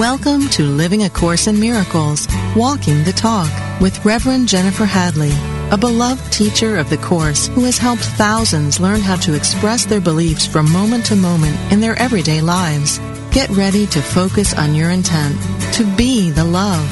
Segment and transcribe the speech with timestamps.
[0.00, 2.26] Welcome to Living a Course in Miracles,
[2.56, 3.50] Walking the Talk
[3.82, 5.30] with Reverend Jennifer Hadley,
[5.70, 10.00] a beloved teacher of the Course who has helped thousands learn how to express their
[10.00, 12.98] beliefs from moment to moment in their everyday lives.
[13.30, 15.38] Get ready to focus on your intent
[15.74, 16.88] to be the love,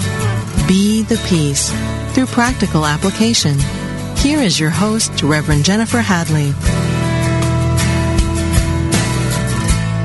[0.68, 1.72] be the peace
[2.12, 3.58] through practical application.
[4.18, 6.50] Here is your host, Reverend Jennifer Hadley.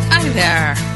[0.09, 0.92] Hi there.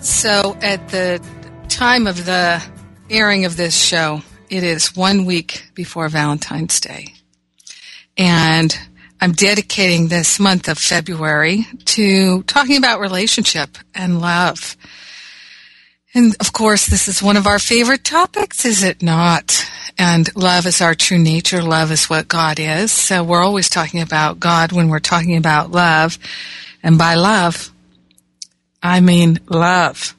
[0.00, 1.20] So, at the
[1.68, 2.62] time of the
[3.10, 7.14] airing of this show, it is one week before Valentine's Day.
[8.16, 8.76] And
[9.20, 14.76] I'm dedicating this month of February to talking about relationship and love.
[16.14, 19.68] And of course, this is one of our favorite topics, is it not?
[19.98, 21.62] And love is our true nature.
[21.62, 22.92] Love is what God is.
[22.92, 26.18] So we're always talking about God when we're talking about love.
[26.84, 27.72] And by love,
[28.82, 30.16] I mean love,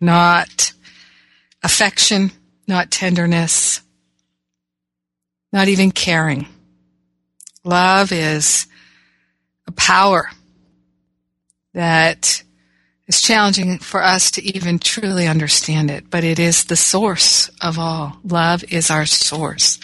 [0.00, 0.72] not
[1.62, 2.32] affection,
[2.66, 3.80] not tenderness,
[5.52, 6.46] not even caring.
[7.64, 8.66] Love is
[9.66, 10.30] a power
[11.74, 12.42] that
[13.06, 17.78] is challenging for us to even truly understand it, but it is the source of
[17.78, 18.16] all.
[18.24, 19.78] Love is our source.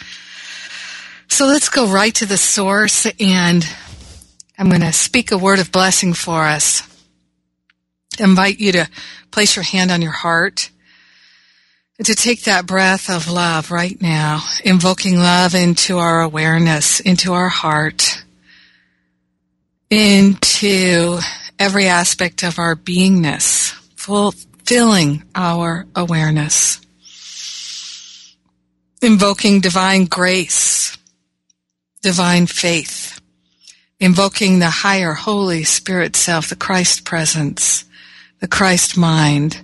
[1.27, 3.65] So let's go right to the source and
[4.57, 6.88] I'm going to speak a word of blessing for us
[8.19, 8.89] invite you to
[9.31, 10.69] place your hand on your heart
[11.99, 17.33] and to take that breath of love right now, invoking love into our awareness, into
[17.33, 18.23] our heart,
[19.89, 21.19] into
[21.59, 26.79] every aspect of our beingness, fulfilling our awareness.
[29.01, 30.97] Invoking divine grace,
[32.01, 33.19] divine faith,
[33.99, 37.85] invoking the higher Holy Spirit self, the Christ presence,
[38.39, 39.61] the Christ mind,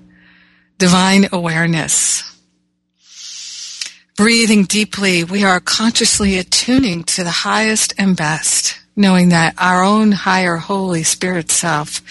[0.78, 2.24] divine awareness.
[4.18, 10.12] Breathing deeply, we are consciously attuning to the highest and best, knowing that our own
[10.12, 12.02] higher Holy Spirit self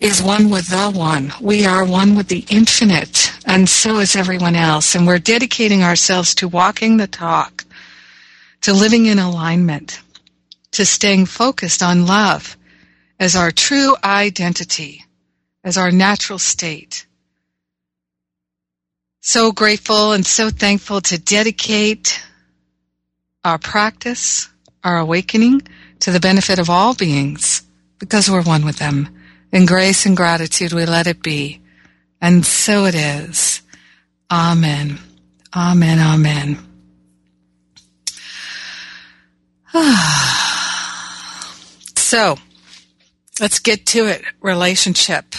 [0.00, 1.32] is one with the one.
[1.40, 4.94] We are one with the infinite, and so is everyone else.
[4.94, 7.64] And we're dedicating ourselves to walking the talk,
[8.62, 10.00] to living in alignment,
[10.72, 12.56] to staying focused on love
[13.20, 15.04] as our true identity
[15.64, 17.06] as our natural state.
[19.20, 22.22] So grateful and so thankful to dedicate
[23.44, 24.48] our practice,
[24.84, 25.62] our awakening
[26.00, 27.62] to the benefit of all beings
[27.98, 29.14] because we're one with them.
[29.52, 31.60] In grace and gratitude we let it be.
[32.20, 33.62] And so it is.
[34.30, 34.98] Amen.
[35.54, 35.98] Amen.
[35.98, 36.58] Amen.
[41.96, 42.36] so,
[43.40, 44.22] let's get to it.
[44.40, 45.34] Relationship.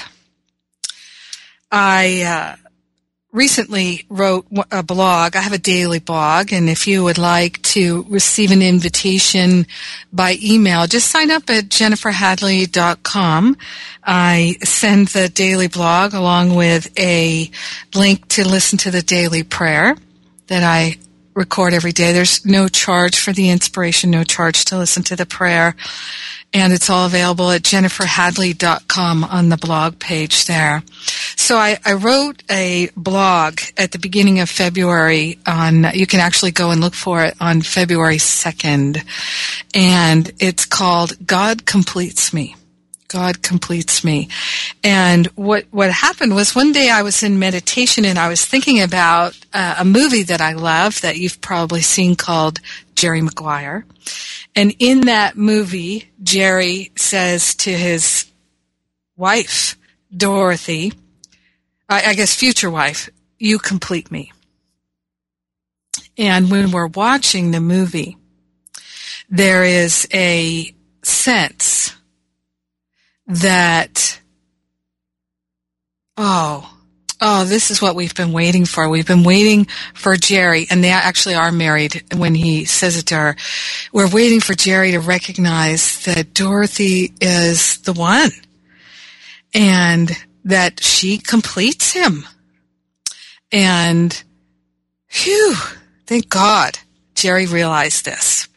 [1.72, 2.70] I uh,
[3.32, 5.36] recently wrote a blog.
[5.36, 9.68] I have a daily blog, and if you would like to receive an invitation
[10.12, 13.58] by email, just sign up at jenniferhadley.com.
[14.04, 17.52] I send the daily blog along with a
[17.94, 19.96] link to listen to the daily prayer
[20.48, 20.98] that I
[21.40, 22.14] record every day.
[22.14, 25.76] There's no charge for the inspiration, no charge to listen to the prayer
[26.54, 30.84] and it's all available at jenniferhadley.com on the blog page there.
[31.36, 36.52] So I, I, wrote a blog at the beginning of February on, you can actually
[36.52, 39.04] go and look for it on February 2nd,
[39.76, 42.56] and it's called God Completes Me.
[43.10, 44.30] God completes me.
[44.84, 48.82] And what, what happened was one day I was in meditation and I was thinking
[48.82, 52.60] about uh, a movie that I love that you've probably seen called
[52.96, 53.86] Jerry Maguire.
[54.56, 58.32] And in that movie, Jerry says to his
[59.18, 59.76] wife,
[60.16, 60.94] Dorothy,
[61.90, 63.10] I, I guess future wife,
[63.40, 64.32] you complete me.
[66.16, 68.18] And when we're watching the movie,
[69.30, 71.96] there is a sense
[73.30, 74.20] that,
[76.18, 76.76] oh,
[77.22, 78.90] oh, this is what we've been waiting for.
[78.90, 83.16] We've been waiting for Jerry, and they actually are married when he says it to
[83.16, 83.36] her.
[83.94, 88.32] We're waiting for Jerry to recognize that Dorothy is the one
[89.54, 90.12] and
[90.46, 92.26] that she completes him.
[93.52, 94.22] And
[95.08, 95.56] phew,
[96.06, 96.78] thank God
[97.16, 98.49] Jerry realized this.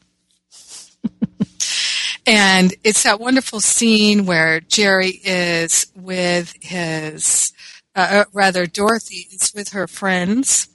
[2.32, 7.52] And it's that wonderful scene where Jerry is with his,
[7.94, 10.67] uh, uh, rather, Dorothy is with her friends,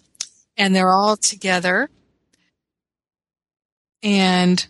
[0.56, 1.90] and they're all together.
[4.04, 4.68] And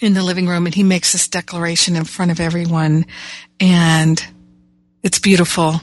[0.00, 3.04] in the living room, and he makes this declaration in front of everyone,
[3.60, 4.26] and
[5.02, 5.82] it's beautiful.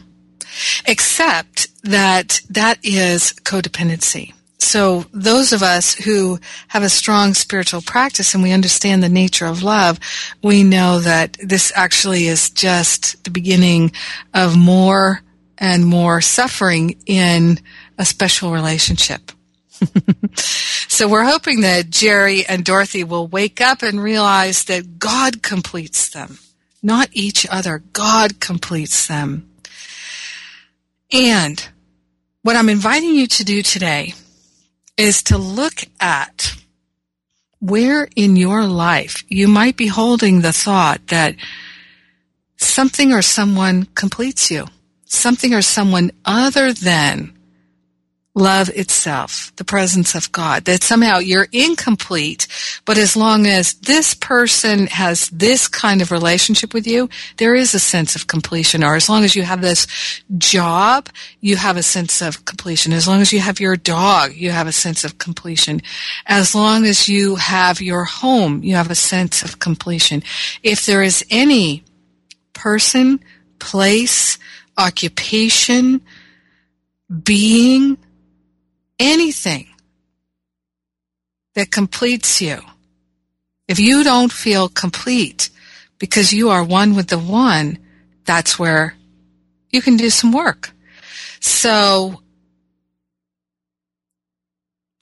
[0.88, 4.34] Except that that is codependency.
[4.62, 9.48] So those of us who have a strong spiritual practice and we understand the nature
[9.48, 10.00] of love,
[10.44, 13.92] we know that this actually is just the beginning
[14.36, 15.24] of more
[15.58, 17.60] and more suffering in
[17.98, 19.32] a special relationship.
[20.36, 26.10] so we're hoping that Jerry and Dorothy will wake up and realize that God completes
[26.10, 26.38] them,
[26.84, 27.80] not each other.
[27.94, 29.50] God completes them.
[31.12, 31.68] And
[32.44, 34.14] what I'm inviting you to do today
[35.02, 36.54] is to look at
[37.60, 41.36] where in your life you might be holding the thought that
[42.58, 44.68] something or someone completes you.
[45.06, 47.34] Something or someone other than
[48.34, 52.48] love itself, the presence of God, that somehow you're incomplete,
[52.86, 57.74] but as long as this person has this kind of relationship with you, there is
[57.74, 58.84] a sense of completion.
[58.84, 59.86] Or as long as you have this
[60.38, 61.10] job,
[61.42, 62.94] you have a sense of completion.
[62.94, 65.82] As long as you have your dog, you have a sense of completion.
[66.26, 70.24] As long as you have your home, you have a sense of completion.
[70.64, 71.84] If there is any
[72.54, 73.20] person,
[73.60, 74.38] place,
[74.78, 76.02] occupation,
[77.24, 77.98] being,
[79.02, 79.68] anything
[81.56, 82.60] that completes you,
[83.68, 85.50] if you don't feel complete
[85.98, 87.80] because you are one with the one,
[88.26, 88.96] that's where
[89.72, 90.72] you can do some work.
[91.40, 92.22] So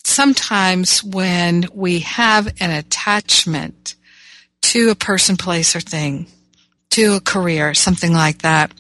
[0.04, 3.95] sometimes when we have an attachment
[4.62, 6.28] to a person, place, or thing,
[6.92, 8.72] to a career, something like that,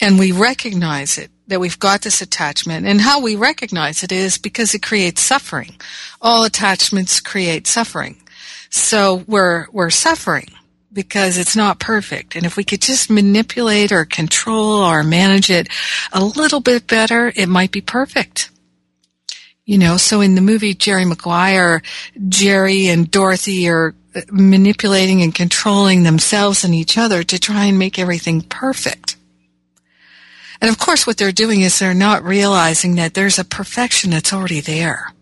[0.00, 2.86] and we recognize it, that we've got this attachment.
[2.86, 5.76] And how we recognize it is because it creates suffering.
[6.20, 8.16] All attachments create suffering.
[8.70, 10.48] So we're, we're suffering
[10.92, 12.36] because it's not perfect.
[12.36, 15.68] And if we could just manipulate or control or manage it
[16.12, 18.50] a little bit better, it might be perfect.
[19.64, 21.82] You know, so in the movie Jerry Maguire,
[22.28, 23.94] Jerry and Dorothy are
[24.30, 29.16] manipulating and controlling themselves and each other to try and make everything perfect.
[30.60, 34.32] And of course, what they're doing is they're not realizing that there's a perfection that's
[34.32, 35.12] already there.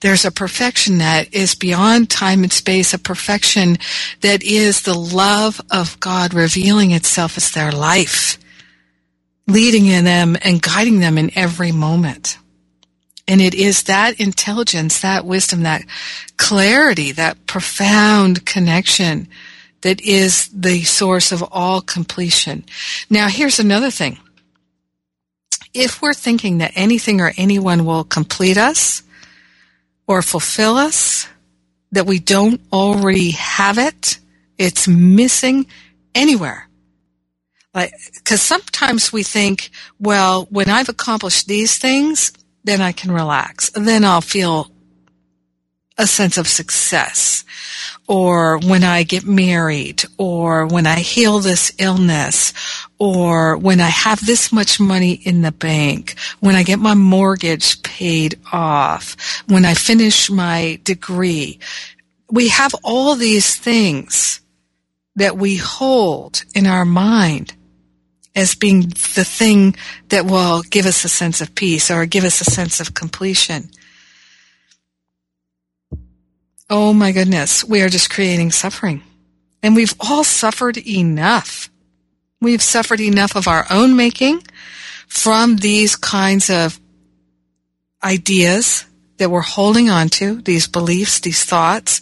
[0.00, 3.76] There's a perfection that is beyond time and space, a perfection
[4.22, 8.38] that is the love of God revealing itself as their life,
[9.46, 12.38] leading in them and guiding them in every moment.
[13.28, 15.84] And it is that intelligence, that wisdom, that
[16.38, 19.28] clarity, that profound connection
[19.82, 22.64] that is the source of all completion.
[23.08, 24.18] Now, here's another thing.
[25.72, 29.02] If we're thinking that anything or anyone will complete us
[30.06, 31.28] or fulfill us,
[31.92, 34.18] that we don't already have it,
[34.58, 35.66] it's missing
[36.14, 36.68] anywhere.
[37.72, 37.92] Like,
[38.24, 42.32] cause sometimes we think, well, when I've accomplished these things,
[42.64, 43.70] then I can relax.
[43.70, 44.70] Then I'll feel
[46.00, 47.44] a sense of success
[48.10, 52.52] or when I get married, or when I heal this illness,
[52.98, 57.80] or when I have this much money in the bank, when I get my mortgage
[57.84, 59.16] paid off,
[59.46, 61.60] when I finish my degree.
[62.28, 64.40] We have all these things
[65.14, 67.54] that we hold in our mind
[68.34, 69.76] as being the thing
[70.08, 73.70] that will give us a sense of peace or give us a sense of completion.
[76.72, 79.02] Oh my goodness, we are just creating suffering.
[79.60, 81.68] And we've all suffered enough.
[82.40, 84.44] We've suffered enough of our own making
[85.08, 86.78] from these kinds of
[88.04, 88.86] ideas
[89.18, 92.00] that we're holding on to, these beliefs, these thoughts,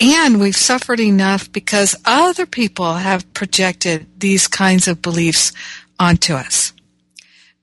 [0.00, 5.52] and we've suffered enough because other people have projected these kinds of beliefs
[5.98, 6.72] onto us.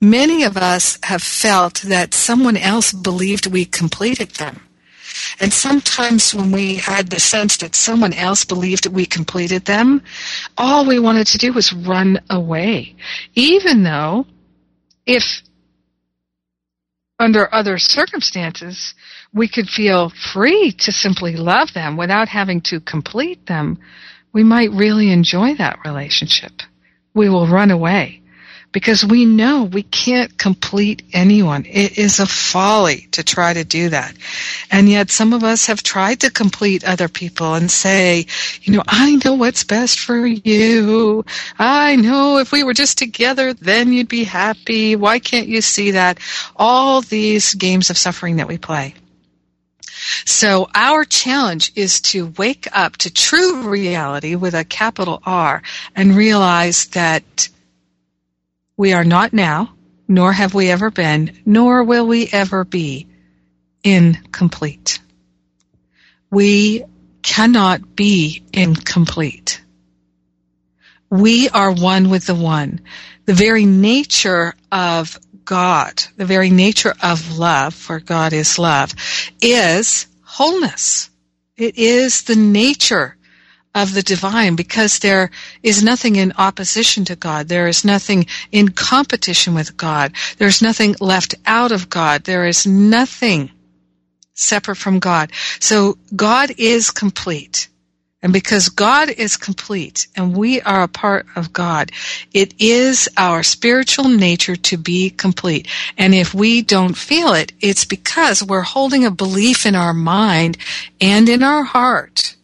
[0.01, 4.60] Many of us have felt that someone else believed we completed them.
[5.40, 10.01] And sometimes when we had the sense that someone else believed that we completed them,
[10.58, 12.96] all we wanted to do was run away.
[13.36, 14.25] Even though
[15.06, 15.42] if
[17.20, 18.96] under other circumstances
[19.34, 23.78] we could feel free to simply love them without having to complete them,
[24.34, 26.51] we might really enjoy that relationship.
[27.13, 28.21] We will run away
[28.72, 31.66] because we know we can't complete anyone.
[31.66, 34.16] It is a folly to try to do that.
[34.70, 38.28] And yet some of us have tried to complete other people and say,
[38.62, 41.25] you know, I know what's best for you.
[41.60, 44.96] I know if we were just together, then you'd be happy.
[44.96, 46.20] Why can't you see that?
[46.56, 48.96] All these games of suffering that we play.
[50.25, 55.62] So our challenge is to wake up to true reality with a capital R
[55.96, 57.50] and realize that
[58.82, 59.72] we are not now,
[60.08, 63.06] nor have we ever been, nor will we ever be
[63.84, 65.00] incomplete.
[66.32, 66.86] We
[67.22, 69.62] cannot be incomplete.
[71.12, 72.82] We are one with the one.
[73.26, 78.96] The very nature of God, the very nature of love, for God is love,
[79.44, 81.12] is wholeness.
[81.56, 83.16] It is the nature
[83.74, 85.32] of the divine because there
[85.63, 87.48] is nothing in opposition to God.
[87.48, 90.13] There is nothing in competition with God.
[90.38, 92.25] There's nothing left out of God.
[92.25, 93.51] There is nothing
[94.34, 95.32] separate from God.
[95.60, 97.70] So God is complete.
[98.24, 101.92] And because God is complete and we are a part of God,
[102.34, 105.68] it is our spiritual nature to be complete.
[105.98, 110.58] And if we don't feel it, it's because we're holding a belief in our mind
[111.00, 112.36] and in our heart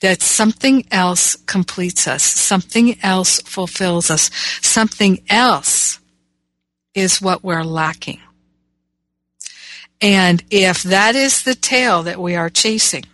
[0.00, 6.00] that something else completes us, something else fulfills us, something else
[6.94, 8.20] is what we're lacking.
[10.00, 13.04] And if that is the tail that we are chasing,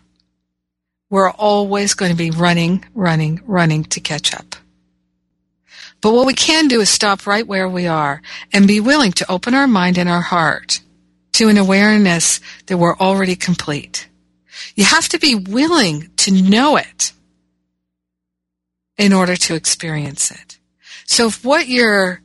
[1.09, 4.57] we're always going to be running, running, running to catch up.
[6.01, 8.23] But what we can do is stop right where we are
[8.53, 10.81] and be willing to open our mind and our heart
[11.35, 14.09] to an awareness that we're already complete.
[14.75, 17.13] You have to be willing to know it
[18.99, 20.59] in order to experience it.
[21.07, 22.23] So if what you're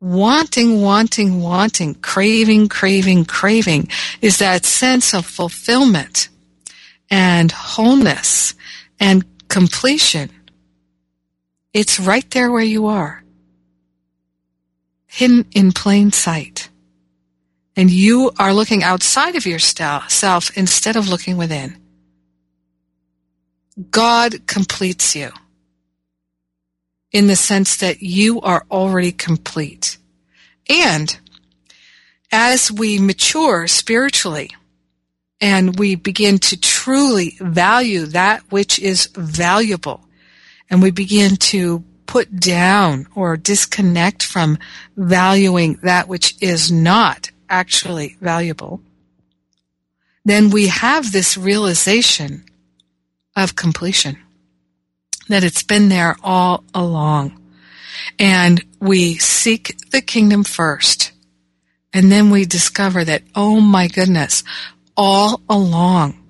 [0.00, 3.88] wanting, wanting, wanting, craving, craving, craving
[4.20, 6.28] is that sense of fulfillment
[7.10, 8.54] and wholeness
[9.00, 10.30] and completion.
[11.72, 13.22] It's right there where you are,
[15.06, 16.68] hidden in plain sight.
[17.76, 21.76] And you are looking outside of yourself instead of looking within.
[23.90, 25.30] God completes you
[27.12, 29.98] in the sense that you are already complete.
[30.68, 31.18] And
[32.32, 34.50] as we mature spiritually,
[35.40, 40.06] and we begin to truly value that which is valuable
[40.70, 44.58] and we begin to put down or disconnect from
[44.96, 48.80] valuing that which is not actually valuable,
[50.24, 52.44] then we have this realization
[53.36, 54.18] of completion
[55.28, 57.40] that it's been there all along.
[58.18, 61.12] And we seek the kingdom first.
[61.92, 64.44] And then we discover that, oh my goodness,
[64.96, 66.22] all along.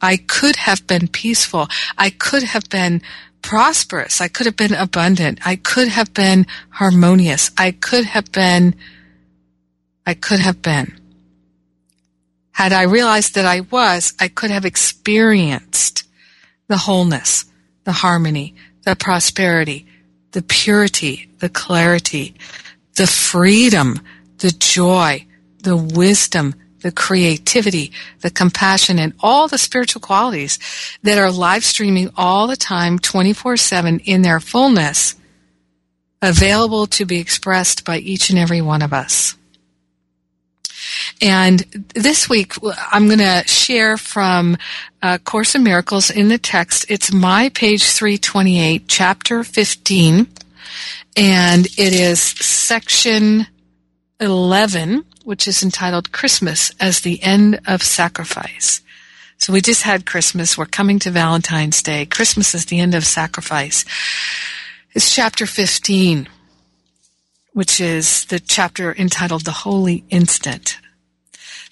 [0.00, 1.68] I could have been peaceful.
[1.96, 3.02] I could have been
[3.40, 4.20] prosperous.
[4.20, 5.40] I could have been abundant.
[5.44, 7.50] I could have been harmonious.
[7.56, 8.74] I could have been,
[10.06, 10.98] I could have been.
[12.52, 16.04] Had I realized that I was, I could have experienced
[16.68, 17.46] the wholeness,
[17.84, 18.54] the harmony,
[18.84, 19.86] the prosperity,
[20.32, 22.34] the purity, the clarity,
[22.96, 24.00] the freedom,
[24.38, 25.26] the joy,
[25.62, 30.58] the wisdom, the creativity, the compassion, and all the spiritual qualities
[31.02, 35.14] that are live streaming all the time, 24 7 in their fullness,
[36.20, 39.36] available to be expressed by each and every one of us.
[41.22, 41.60] And
[41.94, 42.54] this week,
[42.90, 44.58] I'm going to share from
[45.00, 46.84] uh, Course in Miracles in the text.
[46.88, 50.26] It's my page 328, chapter 15,
[51.16, 53.46] and it is section
[54.20, 58.80] 11 which is entitled Christmas as the End of Sacrifice.
[59.38, 60.56] So we just had Christmas.
[60.56, 62.06] We're coming to Valentine's Day.
[62.06, 63.84] Christmas is the end of sacrifice.
[64.94, 66.28] It's chapter 15,
[67.52, 70.78] which is the chapter entitled The Holy Instant.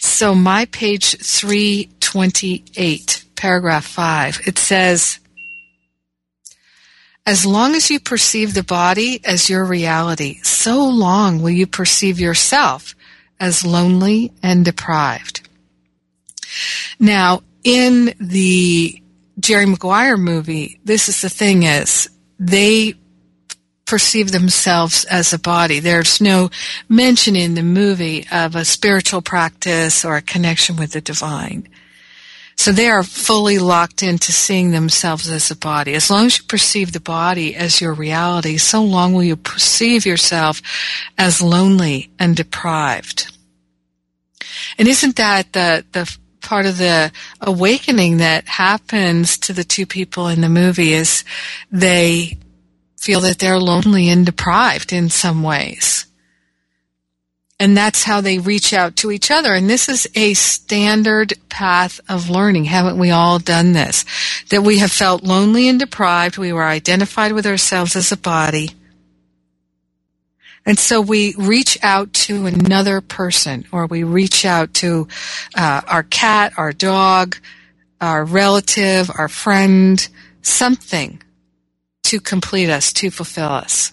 [0.01, 5.21] So my page 328, paragraph 5, it says,
[7.27, 12.19] as long as you perceive the body as your reality, so long will you perceive
[12.19, 12.95] yourself
[13.39, 15.47] as lonely and deprived.
[16.99, 19.03] Now, in the
[19.39, 22.95] Jerry Maguire movie, this is the thing is they
[23.91, 25.81] perceive themselves as a body.
[25.81, 26.49] There's no
[26.89, 31.69] mention in the movie of a spiritual practice or a connection with the divine.
[32.55, 35.95] So they are fully locked into seeing themselves as a body.
[35.95, 40.07] As long as you perceive the body as your reality, so long will you perceive
[40.07, 40.63] yourself
[41.19, 43.37] as lonely and deprived.
[44.79, 50.29] And isn't that the, the part of the awakening that happens to the two people
[50.29, 51.25] in the movie is
[51.73, 52.39] they
[53.01, 56.07] feel that they're lonely and deprived in some ways.
[57.59, 59.55] And that's how they reach out to each other.
[59.55, 62.65] And this is a standard path of learning.
[62.65, 64.05] Haven't we all done this?
[64.51, 66.39] That we have felt lonely and deprived.
[66.39, 68.71] We were identified with ourselves as a body.
[70.67, 75.09] And so we reach out to another person or we reach out to
[75.55, 77.37] uh, our cat, our dog,
[78.01, 80.07] our relative, our friend,
[80.43, 81.23] something
[82.11, 83.93] to complete us, to fulfill us.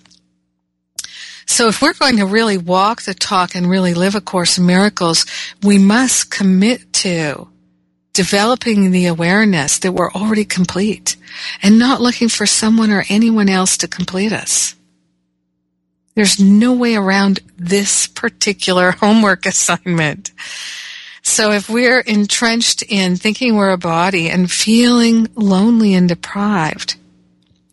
[1.46, 4.66] So if we're going to really walk the talk and really live A Course in
[4.66, 5.28] Miracles,
[5.62, 7.48] we must commit to
[8.14, 11.16] developing the awareness that we're already complete
[11.62, 14.74] and not looking for someone or anyone else to complete us.
[16.16, 20.32] There's no way around this particular homework assignment.
[21.22, 26.96] So if we're entrenched in thinking we're a body and feeling lonely and deprived,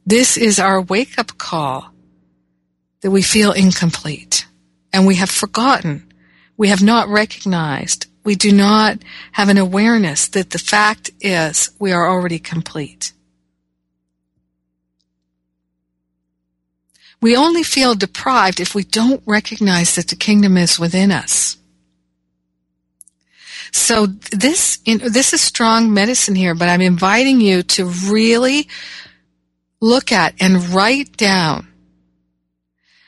[0.06, 1.92] this is our wake up call
[3.00, 4.46] that we feel incomplete
[4.92, 6.11] and we have forgotten.
[6.56, 8.06] We have not recognized.
[8.25, 8.99] We do not
[9.32, 13.12] have an awareness that the fact is we are already complete.
[17.20, 21.56] We only feel deprived if we don't recognize that the kingdom is within us.
[23.73, 28.68] So this, this is strong medicine here, but I'm inviting you to really
[29.81, 31.69] look at and write down.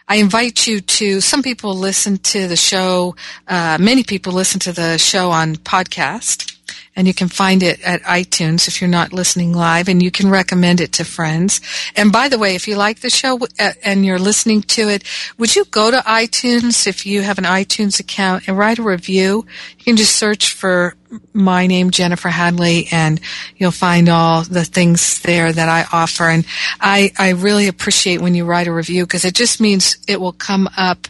[0.09, 3.17] I invite you to, some people listen to the show,
[3.49, 6.56] uh, many people listen to the show on podcast
[6.97, 10.31] and you can find it at iTunes if you're not listening live, and you can
[10.31, 11.61] recommend it to friends.
[11.95, 15.05] And by the way, if you like the show uh, and you're listening to it,
[15.37, 19.45] would you go to iTunes if you have an iTunes account and write a review?
[19.79, 20.97] You can just search for
[21.33, 23.21] my name, Jennifer Hadley, and
[23.57, 26.25] you'll find all the things there that I offer.
[26.25, 26.45] And
[26.81, 30.33] I, I really appreciate when you write a review because it just means it will
[30.33, 31.07] come up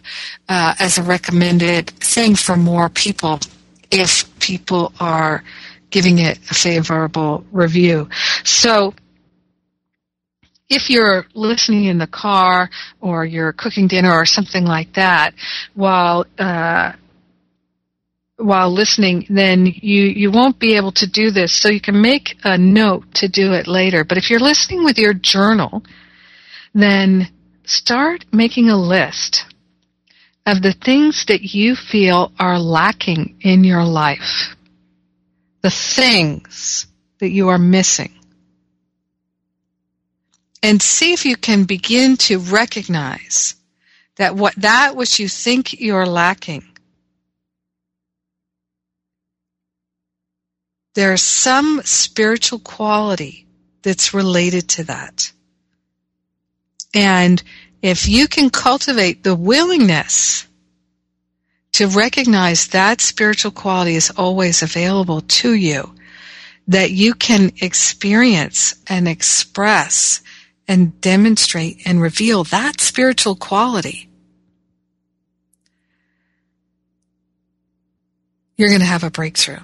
[0.48, 3.40] uh, as a recommended thing for more people
[3.90, 5.44] if people are
[5.90, 8.08] giving it a favorable review.
[8.44, 8.94] So,
[10.68, 12.70] if you're listening in the car
[13.00, 15.34] or you're cooking dinner or something like that
[15.74, 16.92] while uh,
[18.36, 21.54] while listening, then you you won't be able to do this.
[21.54, 24.04] So you can make a note to do it later.
[24.04, 25.84] But if you're listening with your journal,
[26.74, 27.28] then
[27.64, 29.44] start making a list
[30.44, 34.55] of the things that you feel are lacking in your life
[35.66, 36.86] the things
[37.18, 38.12] that you are missing.
[40.62, 43.56] And see if you can begin to recognize
[44.14, 46.64] that what that which you think you're lacking
[50.94, 53.46] there's some spiritual quality
[53.82, 55.32] that's related to that.
[56.94, 57.42] And
[57.82, 60.46] if you can cultivate the willingness
[61.76, 65.94] to recognize that spiritual quality is always available to you,
[66.66, 70.22] that you can experience and express
[70.66, 74.08] and demonstrate and reveal that spiritual quality,
[78.56, 79.60] you're going to have a breakthrough.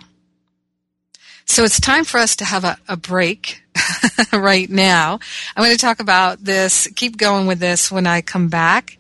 [1.46, 3.62] So it's time for us to have a, a break
[4.34, 5.18] right now.
[5.56, 8.98] I'm going to talk about this, keep going with this when I come back.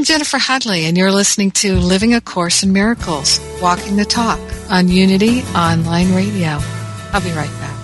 [0.00, 4.40] I'm Jennifer Hadley, and you're listening to Living a Course in Miracles, Walking the Talk
[4.70, 6.58] on Unity Online Radio.
[7.12, 7.76] I'll be right back.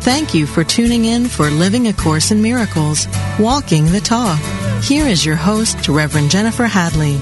[0.00, 3.06] Thank you for tuning in for Living a Course in Miracles,
[3.38, 4.40] Walking the Talk.
[4.82, 7.18] Here is your host, Reverend Jennifer Hadley.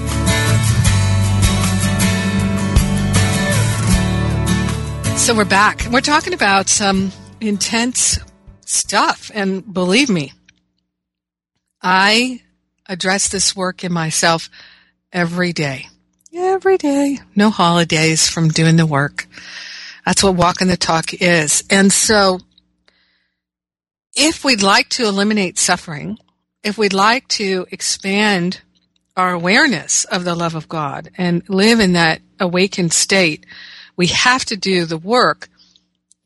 [5.17, 5.87] So we're back.
[5.91, 8.19] We're talking about some intense
[8.65, 9.31] stuff.
[9.33, 10.33] And believe me,
[11.81, 12.41] I
[12.85, 14.51] address this work in myself
[15.11, 15.87] every day.
[16.31, 17.19] Every day.
[17.35, 19.27] No holidays from doing the work.
[20.05, 21.63] That's what walking the talk is.
[21.71, 22.39] And so
[24.15, 26.19] if we'd like to eliminate suffering,
[26.63, 28.61] if we'd like to expand
[29.17, 33.45] our awareness of the love of God and live in that awakened state,
[33.95, 35.49] we have to do the work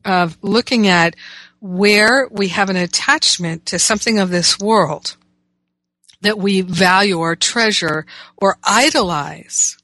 [0.06, 1.16] of looking at
[1.60, 5.16] where we have an attachment to something of this world
[6.22, 8.06] that we value or treasure
[8.38, 9.78] or idolize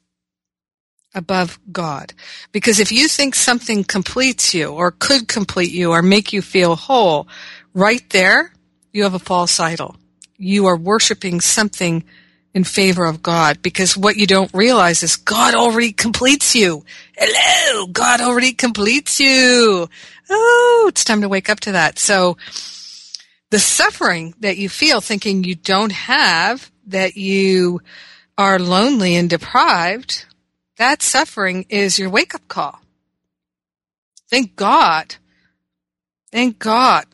[1.13, 2.13] above God.
[2.51, 6.75] Because if you think something completes you or could complete you or make you feel
[6.75, 7.27] whole,
[7.73, 8.51] right there,
[8.91, 9.95] you have a false idol.
[10.37, 12.03] You are worshiping something
[12.55, 16.85] in favor of God because what you don't realize is God already completes you.
[17.17, 19.89] Hello, God already completes you.
[20.29, 21.99] Oh, it's time to wake up to that.
[21.99, 22.37] So
[23.51, 27.81] the suffering that you feel thinking you don't have, that you
[28.37, 30.25] are lonely and deprived,
[30.77, 32.79] that suffering is your wake up call.
[34.29, 35.15] Thank God.
[36.31, 37.05] Thank God.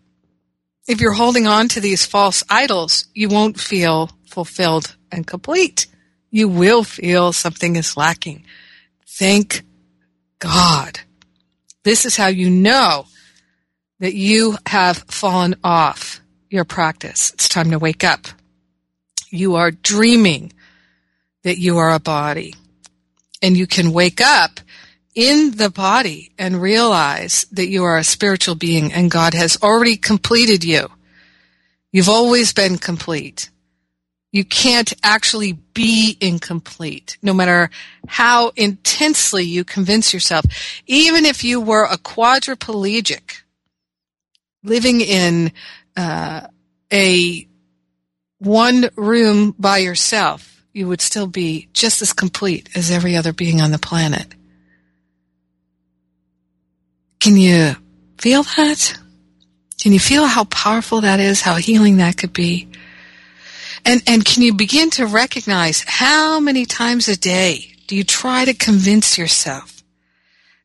[0.88, 5.88] If you're holding on to these false idols, you won't feel fulfilled and complete.
[6.30, 8.46] You will feel something is lacking.
[9.08, 9.64] Thank
[10.40, 11.00] God.
[11.84, 13.06] This is how you know
[14.00, 17.32] that you have fallen off your practice.
[17.34, 18.28] It's time to wake up.
[19.30, 20.54] You are dreaming
[21.44, 22.56] that you are a body.
[23.42, 24.60] And you can wake up
[25.16, 29.98] in the body and realize that you are a spiritual being and God has already
[29.98, 30.90] completed you.
[31.92, 33.50] You've always been complete.
[34.32, 37.70] You can't actually be incomplete, no matter
[38.08, 40.46] how intensely you convince yourself.
[40.88, 43.42] Even if you were a quadriplegic
[44.64, 45.52] living in
[45.98, 46.48] uh,
[46.94, 47.48] a
[48.40, 53.60] one room by yourself, you would still be just as complete as every other being
[53.60, 54.34] on the planet.
[57.20, 57.76] Can you
[58.18, 58.98] feel that?
[59.80, 61.42] Can you feel how powerful that is?
[61.42, 62.71] How healing that could be?
[63.86, 68.46] And, and can you begin to recognize how many times a day do you try
[68.46, 69.84] to convince yourself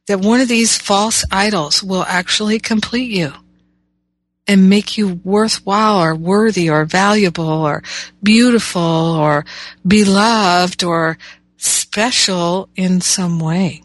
[0.06, 3.32] that one of these false idols will actually complete you
[4.46, 7.82] and make you worthwhile or worthy or valuable or
[8.22, 9.44] beautiful or
[9.86, 11.18] beloved or
[11.56, 13.82] special in some way?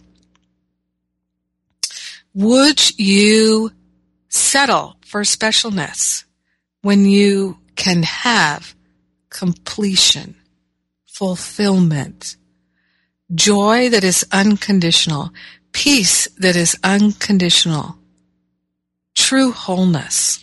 [2.34, 3.72] Would you
[4.30, 6.26] settle for specialness
[6.82, 8.76] when you can have
[9.32, 10.36] completion,
[11.08, 12.36] fulfillment,
[13.34, 15.32] joy that is unconditional,
[15.72, 17.96] peace that is unconditional,
[19.16, 20.38] true wholeness.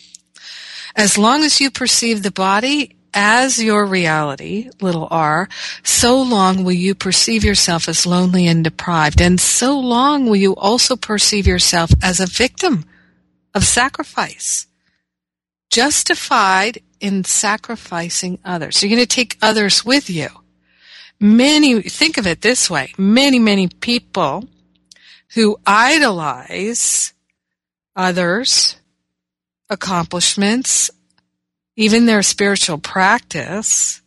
[0.95, 5.47] As long as you perceive the body as your reality, little r,
[5.83, 10.55] so long will you perceive yourself as lonely and deprived, and so long will you
[10.55, 12.85] also perceive yourself as a victim
[13.53, 14.67] of sacrifice,
[15.71, 18.81] justified in sacrificing others.
[18.81, 20.27] You're going to take others with you.
[21.19, 24.47] Many, think of it this way, many, many people
[25.35, 27.13] who idolize
[27.95, 28.77] others,
[29.69, 30.89] accomplishments,
[31.75, 34.01] even their spiritual practice,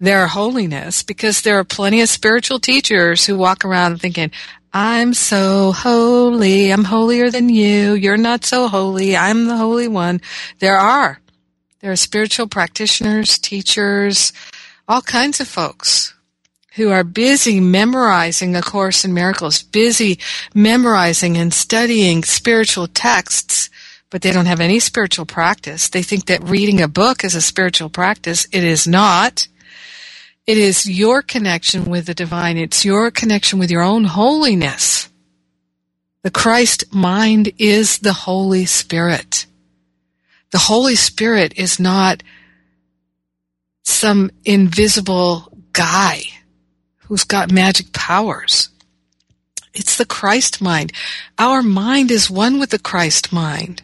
[0.00, 4.30] their holiness, because there are plenty of spiritual teachers who walk around thinking,
[4.72, 6.70] I'm so holy.
[6.70, 7.94] I'm holier than you.
[7.94, 9.16] You're not so holy.
[9.16, 10.20] I'm the holy one.
[10.58, 11.18] There are.
[11.80, 14.32] There are spiritual practitioners, teachers,
[14.88, 16.14] all kinds of folks
[16.76, 20.18] who are busy memorizing A Course in Miracles, busy
[20.54, 23.68] memorizing and studying spiritual texts,
[24.10, 25.88] but they don't have any spiritual practice.
[25.88, 28.46] They think that reading a book is a spiritual practice.
[28.52, 29.48] It is not.
[30.46, 32.56] It is your connection with the divine.
[32.56, 35.08] It's your connection with your own holiness.
[36.22, 39.46] The Christ mind is the Holy Spirit.
[40.56, 42.22] The Holy Spirit is not
[43.84, 46.22] some invisible guy
[47.00, 48.70] who's got magic powers.
[49.74, 50.92] It's the Christ mind.
[51.36, 53.82] Our mind is one with the Christ mind.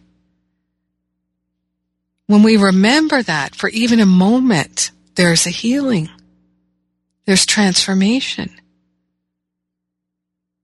[2.27, 6.09] When we remember that for even a moment, there's a healing.
[7.27, 8.51] There's transformation.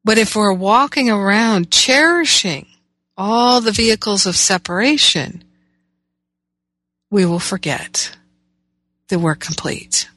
[0.06, 2.66] But if we're walking around cherishing
[3.14, 5.44] all the vehicles of separation,
[7.10, 8.16] we will forget
[9.08, 10.08] that we're complete.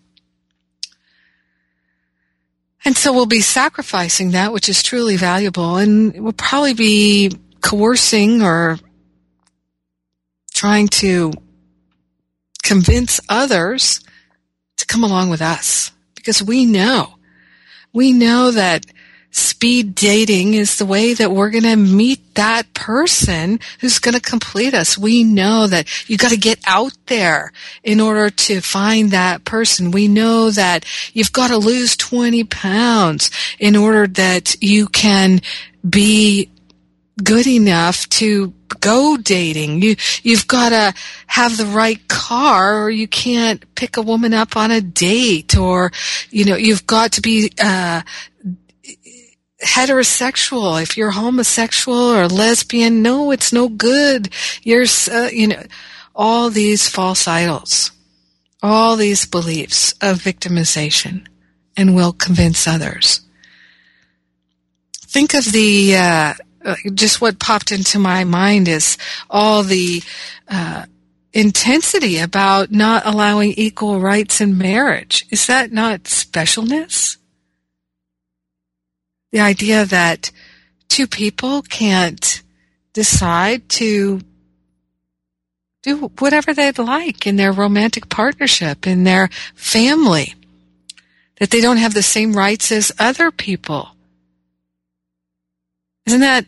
[2.84, 8.42] And so we'll be sacrificing that which is truly valuable and we'll probably be coercing
[8.42, 8.80] or
[10.54, 11.32] trying to
[12.64, 14.02] convince others
[14.78, 17.16] to come along with us because we know,
[17.94, 18.86] we know that
[19.32, 24.22] speed dating is the way that we're going to meet that person who's going to
[24.22, 24.98] complete us.
[24.98, 27.52] We know that you got to get out there
[27.84, 29.92] in order to find that person.
[29.92, 35.42] We know that you've got to lose 20 pounds in order that you can
[35.88, 36.50] be
[37.24, 39.82] good enough to go dating.
[39.82, 40.94] You you've got to
[41.28, 45.92] have the right car, or you can't pick a woman up on a date, or
[46.30, 48.02] you know you've got to be uh,
[49.62, 50.82] heterosexual.
[50.82, 54.30] If you're homosexual or lesbian, no, it's no good.
[54.64, 55.64] You're uh, you know
[56.16, 57.92] all these false idols,
[58.62, 61.26] all these beliefs of victimization,
[61.78, 63.22] and will convince others.
[65.08, 68.98] Think of the uh, uh, just what popped into my mind is
[69.30, 70.02] all the
[70.48, 70.86] uh,
[71.34, 75.26] intensity about not allowing equal rights in marriage.
[75.30, 77.18] Is that not specialness?
[79.32, 80.32] The idea that
[80.90, 82.42] two people can't
[82.94, 84.22] decide to
[85.84, 90.36] do whatever they'd like in their romantic partnership, in their family,
[91.40, 93.90] that they don't have the same rights as other people.
[96.06, 96.46] Isn't that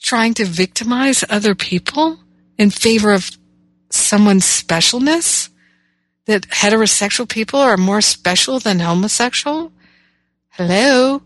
[0.00, 2.20] trying to victimize other people
[2.56, 3.30] in favor of
[3.90, 5.48] someone's specialness?
[6.26, 9.72] That heterosexual people are more special than homosexual?
[10.50, 11.22] Hello?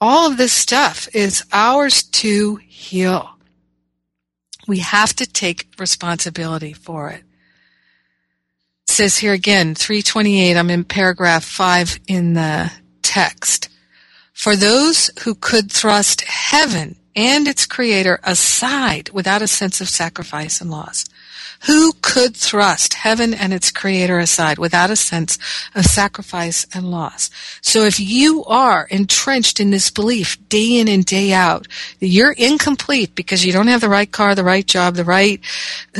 [0.00, 3.30] All of this stuff is ours to heal.
[4.68, 7.24] We have to take responsibility for it.
[8.86, 12.70] it says here again, 328, I'm in paragraph 5 in the
[13.02, 13.70] text.
[14.32, 20.60] For those who could thrust heaven and its creator aside without a sense of sacrifice
[20.60, 21.04] and loss.
[21.66, 25.38] Who could thrust heaven and its creator aside without a sense
[25.74, 27.30] of sacrifice and loss?
[27.62, 31.66] So if you are entrenched in this belief day in and day out
[31.98, 35.40] that you're incomplete because you don't have the right car, the right job, the right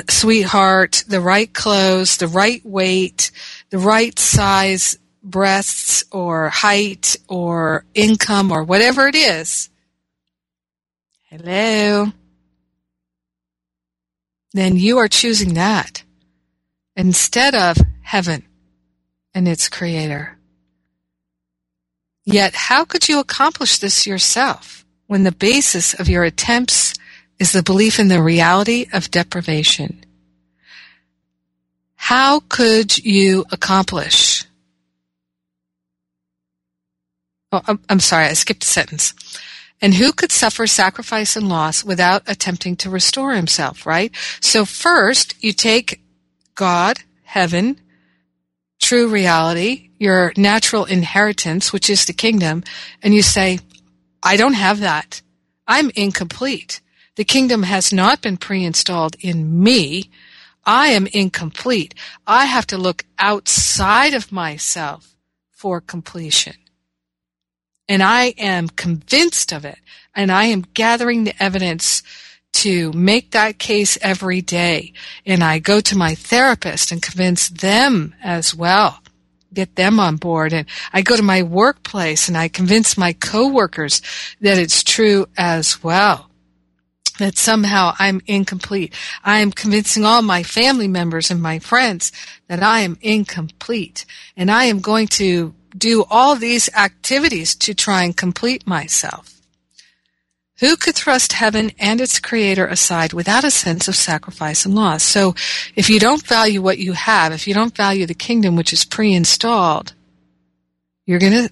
[0.09, 3.33] sweetheart, the right clothes, the right weight,
[3.71, 9.69] the right size breasts or height or income or whatever it is,
[11.31, 12.13] hello,
[14.53, 16.03] then you are choosing that
[16.97, 18.45] instead of heaven
[19.35, 20.39] and its creator.
[22.25, 26.95] Yet, how could you accomplish this yourself when the basis of your attempts
[27.39, 30.05] is the belief in the reality of deprivation?
[31.95, 34.45] How could you accomplish?
[37.53, 39.15] Oh, I'm sorry, I skipped a sentence.
[39.81, 44.15] And who could suffer sacrifice and loss without attempting to restore himself, right?
[44.41, 46.01] So first, you take
[46.55, 47.81] God, heaven,
[48.81, 52.65] true reality, your natural inheritance, which is the kingdom,
[53.03, 53.61] and you say,
[54.23, 55.23] I don't have that.
[55.67, 56.81] I'm incomplete.
[57.17, 60.11] The kingdom has not been pre-installed in me.
[60.65, 61.95] I am incomplete.
[62.27, 65.17] I have to look outside of myself
[65.51, 66.55] for completion.
[67.89, 69.79] And I am convinced of it.
[70.15, 72.03] And I am gathering the evidence
[72.53, 74.93] to make that case every day.
[75.25, 79.01] And I go to my therapist and convince them as well.
[79.55, 80.53] Get them on board.
[80.53, 84.03] And I go to my workplace and I convince my coworkers
[84.41, 86.31] that it's true as well.
[87.19, 88.95] That somehow I'm incomplete.
[89.25, 92.13] I am convincing all my family members and my friends
[92.47, 94.05] that I am incomplete.
[94.37, 99.35] And I am going to do all these activities to try and complete myself.
[100.61, 105.05] Who could thrust heaven and its creator aside without a sense of sacrifice and loss?
[105.05, 105.35] So
[105.77, 108.85] if you don't value what you have, if you don't value the kingdom which is
[108.85, 109.95] pre-installed,
[111.07, 111.51] you're going to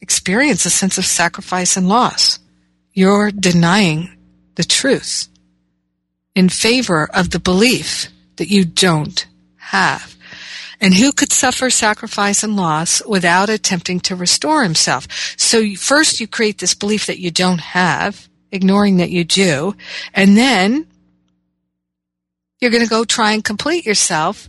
[0.00, 2.38] experience a sense of sacrifice and loss.
[2.92, 4.10] You're denying
[4.56, 5.28] the truth
[6.34, 10.16] in favor of the belief that you don't have.
[10.80, 15.08] And who could suffer sacrifice and loss without attempting to restore himself?
[15.36, 19.74] So first you create this belief that you don't have, ignoring that you do,
[20.14, 20.86] and then
[22.60, 24.48] you're going to go try and complete yourself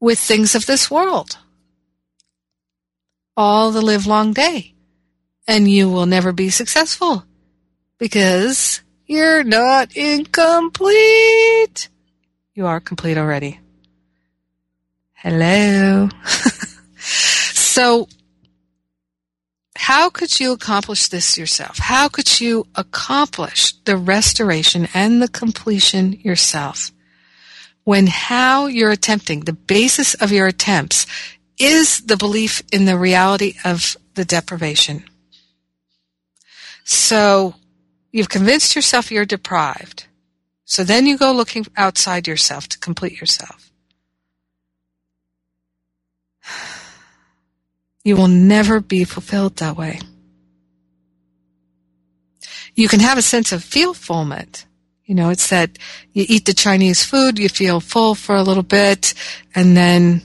[0.00, 1.38] with things of this world
[3.36, 4.72] all the live long day.
[5.46, 7.24] And you will never be successful
[7.98, 11.88] because you're not incomplete.
[12.54, 13.60] You are complete already.
[15.16, 16.08] Hello.
[16.98, 18.06] so,
[19.74, 21.78] how could you accomplish this yourself?
[21.78, 26.92] How could you accomplish the restoration and the completion yourself?
[27.84, 31.06] When how you're attempting, the basis of your attempts
[31.58, 35.04] is the belief in the reality of the deprivation.
[36.84, 37.54] So,
[38.12, 40.06] you've convinced yourself you're deprived.
[40.66, 43.65] So then you go looking outside yourself to complete yourself.
[48.04, 50.00] You will never be fulfilled that way.
[52.74, 54.66] You can have a sense of feel fulfillment.
[55.06, 55.78] You know, it's that
[56.12, 59.14] you eat the Chinese food, you feel full for a little bit,
[59.54, 60.22] and then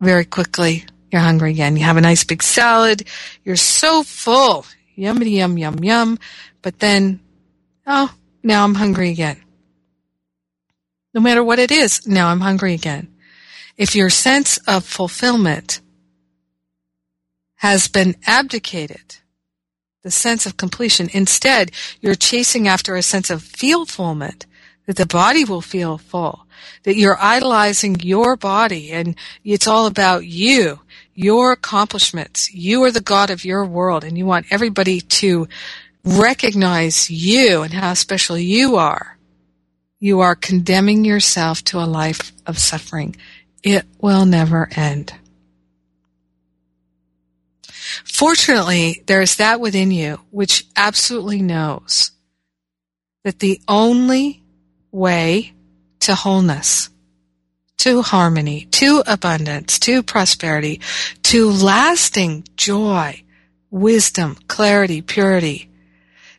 [0.00, 1.76] very quickly you're hungry again.
[1.76, 3.04] You have a nice big salad,
[3.44, 6.18] you're so full, yum yum yum yum,
[6.62, 7.18] but then,
[7.86, 9.42] oh, now I'm hungry again.
[11.12, 13.08] No matter what it is, now I'm hungry again.
[13.78, 15.80] If your sense of fulfillment
[17.58, 19.16] has been abdicated.
[20.02, 21.08] The sense of completion.
[21.12, 24.46] Instead, you're chasing after a sense of fulfillment,
[24.86, 26.46] that the body will feel full,
[26.84, 30.80] that you're idolizing your body and it's all about you,
[31.14, 32.52] your accomplishments.
[32.54, 35.48] You are the God of your world and you want everybody to
[36.04, 39.18] recognize you and how special you are,
[39.98, 43.16] you are condemning yourself to a life of suffering.
[43.62, 45.14] It will never end.
[48.04, 52.12] Fortunately, there is that within you which absolutely knows
[53.24, 54.42] that the only
[54.90, 55.52] way
[56.00, 56.90] to wholeness,
[57.78, 60.80] to harmony, to abundance, to prosperity,
[61.22, 63.22] to lasting joy,
[63.70, 65.68] wisdom, clarity, purity,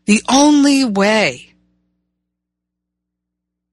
[0.05, 1.48] the only way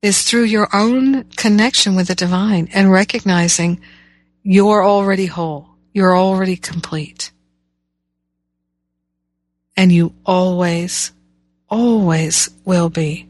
[0.03, 3.81] is through your own connection with the divine and recognizing
[4.43, 5.69] you're already whole.
[5.93, 7.33] You're already complete.
[9.77, 11.13] And you always,
[11.69, 13.29] always will be.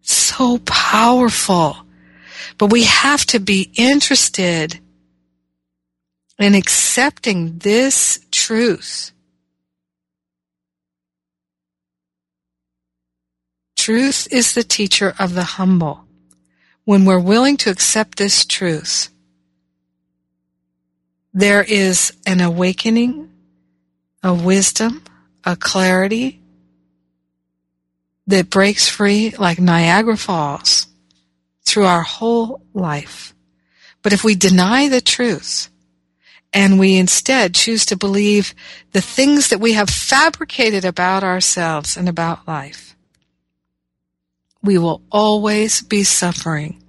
[0.00, 1.76] So powerful.
[2.58, 4.80] But we have to be interested
[6.38, 9.12] in accepting this truth.
[13.84, 16.06] Truth is the teacher of the humble.
[16.86, 19.10] When we're willing to accept this truth,
[21.34, 23.30] there is an awakening,
[24.22, 25.02] a wisdom,
[25.44, 26.40] a clarity
[28.26, 30.86] that breaks free like Niagara Falls
[31.66, 33.34] through our whole life.
[34.00, 35.68] But if we deny the truth
[36.54, 38.54] and we instead choose to believe
[38.92, 42.93] the things that we have fabricated about ourselves and about life,
[44.64, 46.82] we will always be suffering.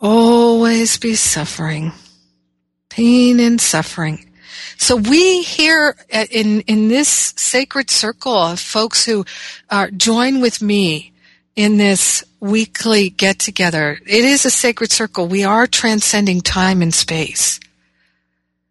[0.00, 1.92] Always be suffering.
[2.88, 4.30] Pain and suffering.
[4.76, 9.24] So we here in, in this sacred circle of folks who
[9.70, 11.12] uh, join with me
[11.56, 13.98] in this weekly get together.
[14.06, 15.26] It is a sacred circle.
[15.26, 17.60] We are transcending time and space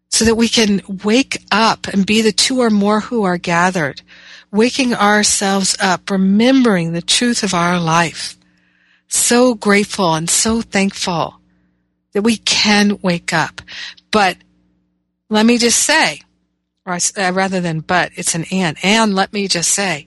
[0.08, 4.00] so that we can wake up and be the two or more who are gathered,
[4.54, 8.38] waking ourselves up, remembering the truth of our life.
[9.08, 11.40] So grateful and so thankful
[12.12, 13.60] that we can wake up.
[14.12, 14.36] But
[15.28, 16.20] let me just say,
[16.86, 18.76] or uh, rather than but, it's an and.
[18.84, 20.06] And let me just say,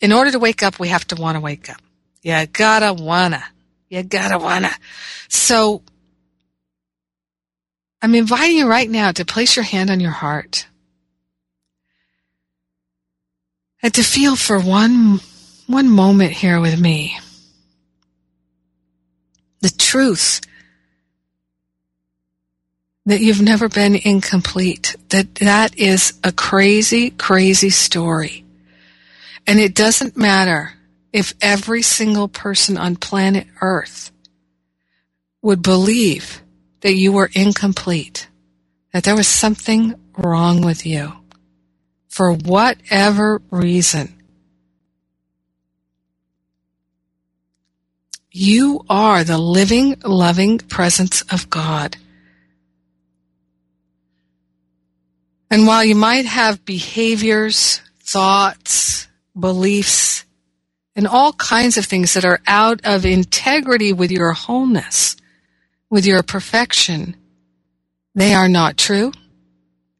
[0.00, 1.82] in order to wake up, we have to want to wake up.
[2.22, 3.42] You gotta wanna.
[3.88, 4.70] You gotta wanna.
[5.28, 5.82] So,
[8.00, 10.68] I'm inviting you right now to place your hand on your heart
[13.82, 15.20] and to feel for one,
[15.66, 17.18] one moment here with me
[19.60, 20.40] the truth
[23.06, 28.44] that you've never been incomplete, that that is a crazy, crazy story.
[29.46, 30.72] And it doesn't matter
[31.12, 34.12] if every single person on planet Earth
[35.42, 36.42] would believe
[36.82, 38.28] that you were incomplete,
[38.92, 41.12] that there was something wrong with you,
[42.10, 44.20] for whatever reason,
[48.32, 51.96] you are the living, loving presence of God.
[55.50, 59.06] And while you might have behaviors, thoughts,
[59.38, 60.24] beliefs,
[60.96, 65.16] and all kinds of things that are out of integrity with your wholeness,
[65.88, 67.16] with your perfection,
[68.16, 69.12] they are not true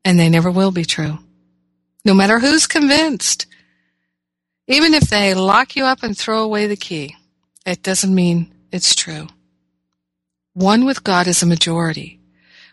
[0.05, 1.19] and they never will be true.
[2.05, 3.47] No matter who's convinced,
[4.67, 7.17] even if they lock you up and throw away the key,
[7.67, 9.29] it doesn't mean it's true.
[10.55, 12.21] One with God is a majority.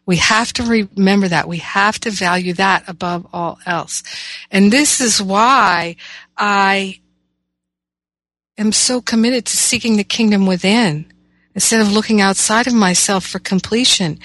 [0.06, 1.48] We have to remember that.
[1.48, 4.04] We have to value that above all else.
[4.50, 5.98] And this is why
[6.38, 7.00] I
[8.58, 11.12] am so committed to seeking the kingdom within
[11.54, 14.20] instead of looking outside of myself for completion.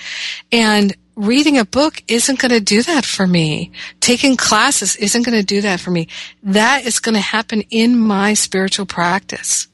[0.53, 3.71] And reading a book isn't going to do that for me.
[4.01, 6.09] Taking classes isn't going to do that for me.
[6.42, 9.69] That is going to happen in my spiritual practice.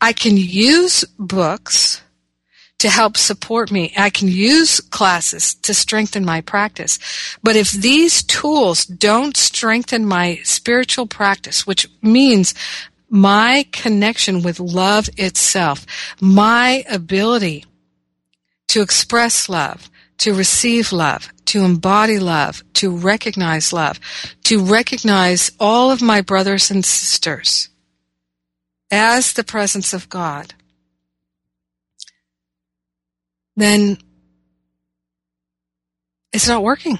[0.00, 2.02] I can use books
[2.78, 3.92] to help support me.
[3.96, 6.98] I can use classes to strengthen my practice.
[7.42, 12.54] But if these tools don't strengthen my spiritual practice, which means
[13.10, 15.86] my connection with love itself,
[16.20, 17.64] my ability
[18.68, 24.00] to express love, to receive love, to embody love, to recognize love,
[24.44, 27.68] to recognize all of my brothers and sisters
[28.90, 30.54] as the presence of God,
[33.56, 33.98] then
[36.32, 36.98] it's not working.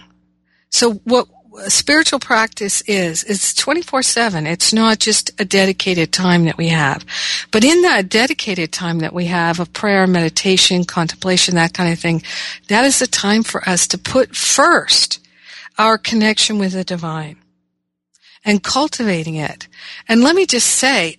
[0.70, 1.28] So what
[1.68, 4.46] spiritual practice is, it's 24-7.
[4.46, 7.04] It's not just a dedicated time that we have.
[7.50, 11.98] But in that dedicated time that we have of prayer, meditation, contemplation, that kind of
[11.98, 12.22] thing,
[12.68, 15.20] that is the time for us to put first
[15.78, 17.36] our connection with the divine
[18.44, 19.68] and cultivating it.
[20.09, 21.18] And let me just say,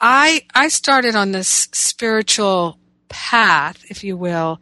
[0.00, 2.78] I, I started on this spiritual
[3.08, 4.60] path, if you will,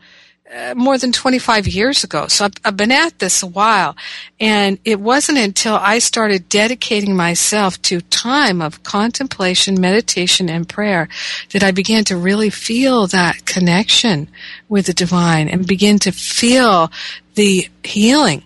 [0.55, 2.27] uh, more than 25 years ago.
[2.29, 3.97] So I've, I've, been at this a while.
[4.39, 11.09] And it wasn't until I started dedicating myself to time of contemplation, meditation, and prayer
[11.53, 14.29] that I began to really feel that connection
[14.69, 16.93] with the divine and begin to feel
[17.35, 18.43] the healing.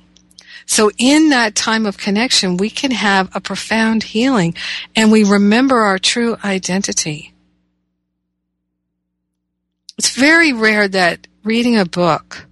[0.67, 4.55] So in that time of connection, we can have a profound healing
[4.95, 7.33] and we remember our true identity.
[9.99, 12.47] It's very rare that reading a book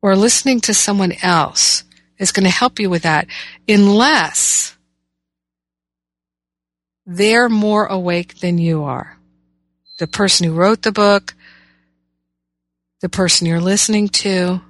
[0.00, 1.82] or listening to someone else
[2.18, 3.26] is going to help you with that
[3.68, 4.76] unless
[7.06, 9.18] they're more awake than you are.
[9.98, 11.34] The person who wrote the book,
[13.00, 14.60] the person you're listening to.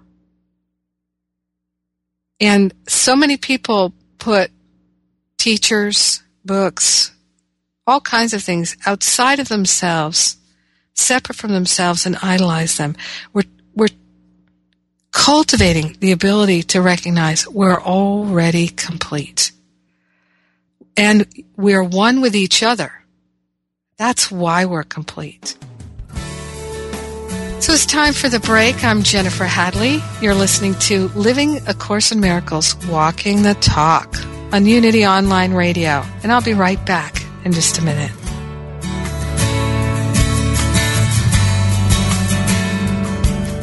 [2.40, 4.50] And so many people put
[5.36, 7.12] teachers, books,
[7.86, 10.38] all kinds of things outside of themselves
[10.98, 12.96] separate from themselves and idolize them.
[13.32, 13.44] We're,
[13.74, 13.88] we're
[15.12, 19.52] cultivating the ability to recognize we're already complete.
[20.96, 21.26] And
[21.56, 22.92] we're one with each other.
[23.96, 25.56] That's why we're complete.
[27.60, 28.84] So it's time for the break.
[28.84, 30.00] I'm Jennifer Hadley.
[30.20, 34.14] You're listening to Living A Course in Miracles, Walking the Talk
[34.52, 36.04] on Unity Online Radio.
[36.22, 38.12] And I'll be right back in just a minute.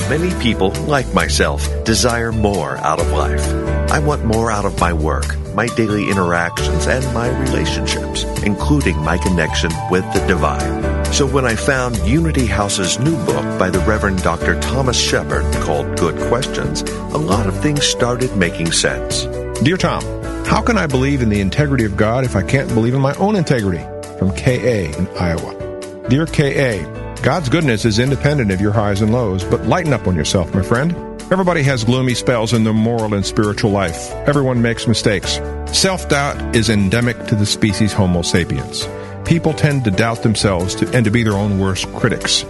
[0.10, 3.43] Many people, like myself, desire more out of life.
[3.89, 9.18] I want more out of my work, my daily interactions, and my relationships, including my
[9.18, 11.06] connection with the divine.
[11.12, 14.60] So when I found Unity House's new book by the Reverend Dr.
[14.62, 19.24] Thomas Shepherd called Good Questions, a lot of things started making sense.
[19.64, 20.03] Dear Tom,
[20.45, 23.16] how can I believe in the integrity of God if I can't believe in my
[23.16, 23.84] own integrity?
[24.20, 26.10] From KA in Iowa.
[26.10, 30.15] Dear KA, God's goodness is independent of your highs and lows, but lighten up on
[30.15, 30.91] yourself, my friend.
[31.32, 34.11] Everybody has gloomy spells in their moral and spiritual life.
[34.28, 35.41] Everyone makes mistakes.
[35.65, 38.88] Self doubt is endemic to the species Homo sapiens.
[39.26, 42.45] People tend to doubt themselves to, and to be their own worst critics.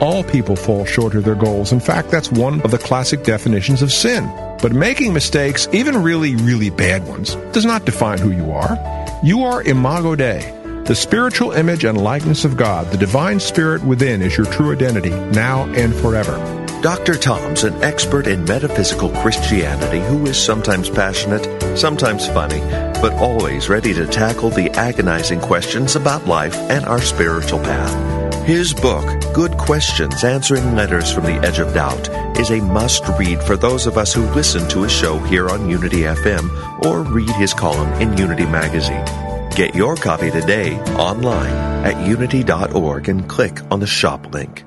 [0.00, 1.70] All people fall short of their goals.
[1.70, 4.24] In fact, that's one of the classic definitions of sin.
[4.60, 8.76] But making mistakes, even really, really bad ones, does not define who you are.
[9.22, 10.52] You are imago Dei,
[10.86, 15.10] the spiritual image and likeness of God, the divine spirit within, is your true identity,
[15.10, 16.36] now and forever.
[16.80, 17.14] Dr.
[17.14, 21.44] Tom's an expert in metaphysical Christianity who is sometimes passionate,
[21.76, 22.60] sometimes funny,
[23.00, 28.44] but always ready to tackle the agonizing questions about life and our spiritual path.
[28.46, 32.08] His book, Good Questions Answering Letters from the Edge of Doubt,
[32.38, 35.68] is a must read for those of us who listen to his show here on
[35.68, 39.25] Unity FM or read his column in Unity Magazine.
[39.56, 44.62] Get your copy today online at unity.org and click on the shop link.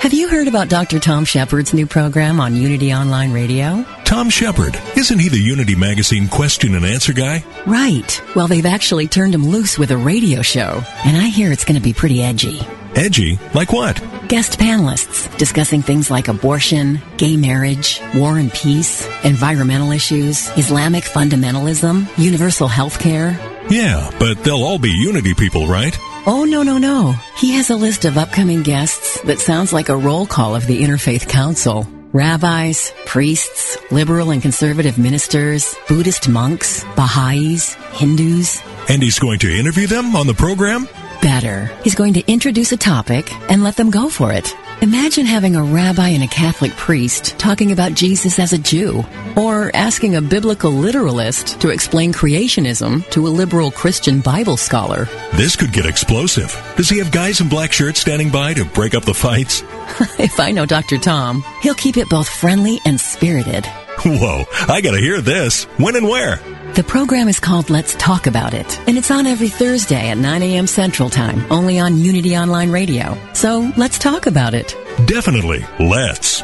[0.00, 0.98] Have you heard about Dr.
[0.98, 3.86] Tom Shepherd's new program on Unity Online Radio?
[4.04, 7.42] Tom Shepherd, isn't he the Unity Magazine question and answer guy?
[7.66, 8.20] Right.
[8.36, 11.76] Well, they've actually turned him loose with a radio show, and I hear it's going
[11.76, 12.60] to be pretty edgy.
[12.94, 13.38] Edgy?
[13.54, 13.98] Like what?
[14.32, 22.08] Guest panelists discussing things like abortion, gay marriage, war and peace, environmental issues, Islamic fundamentalism,
[22.16, 23.38] universal health care.
[23.68, 25.94] Yeah, but they'll all be Unity people, right?
[26.26, 27.14] Oh, no, no, no.
[27.36, 30.80] He has a list of upcoming guests that sounds like a roll call of the
[30.80, 31.86] Interfaith Council.
[32.14, 38.62] Rabbis, priests, liberal and conservative ministers, Buddhist monks, Baha'is, Hindus.
[38.88, 40.88] And he's going to interview them on the program?
[41.22, 41.70] Better.
[41.82, 44.54] He's going to introduce a topic and let them go for it.
[44.82, 49.04] Imagine having a rabbi and a Catholic priest talking about Jesus as a Jew,
[49.36, 55.08] or asking a biblical literalist to explain creationism to a liberal Christian Bible scholar.
[55.34, 56.50] This could get explosive.
[56.76, 59.62] Does he have guys in black shirts standing by to break up the fights?
[60.18, 60.98] if I know Dr.
[60.98, 63.64] Tom, he'll keep it both friendly and spirited.
[64.04, 65.64] Whoa, I gotta hear this.
[65.78, 66.40] When and where?
[66.74, 70.42] The program is called Let's Talk About It, and it's on every Thursday at 9
[70.42, 70.66] a.m.
[70.66, 73.18] Central Time, only on Unity Online Radio.
[73.34, 74.74] So let's talk about it.
[75.04, 76.40] Definitely, let's.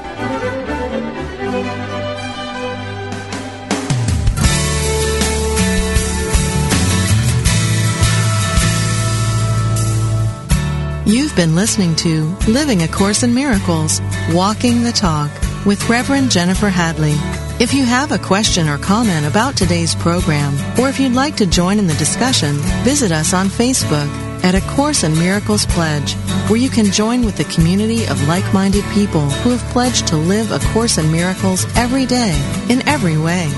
[11.07, 14.03] You've been listening to Living a Course in Miracles,
[14.33, 15.31] Walking the Talk
[15.65, 17.17] with Reverend Jennifer Hadley.
[17.61, 21.47] If you have a question or comment about today's program, or if you'd like to
[21.47, 22.55] join in the discussion,
[22.85, 24.09] visit us on Facebook
[24.45, 26.15] at A Course in Miracles Pledge
[26.49, 30.53] where you can join with a community of like-minded people who have pledged to live
[30.53, 32.33] A Course in Miracles every day,
[32.71, 33.49] in every way.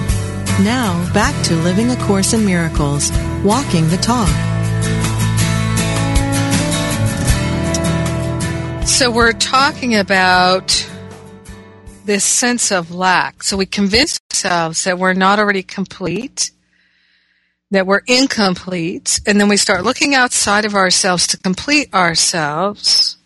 [0.63, 3.13] Now, back to Living A Course in Miracles,
[3.45, 4.29] Walking the Talk.
[8.87, 10.90] So we're talking about
[12.11, 13.41] this sense of lack.
[13.41, 16.51] So we convince ourselves that we're not already complete,
[17.71, 23.17] that we're incomplete, and then we start looking outside of ourselves to complete ourselves,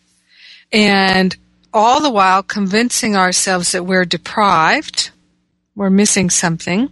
[0.70, 1.34] and
[1.72, 5.12] all the while convincing ourselves that we're deprived,
[5.74, 6.90] we're missing something.